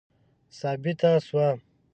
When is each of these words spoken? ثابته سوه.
ثابته 0.59 1.11
سوه. 1.27 1.47